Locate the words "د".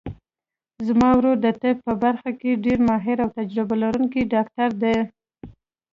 1.41-1.47